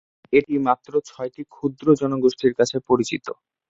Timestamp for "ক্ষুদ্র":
1.53-1.85